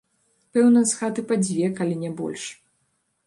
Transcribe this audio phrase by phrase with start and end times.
[0.53, 2.49] Пэўна, з хаты па дзве, калі не больш.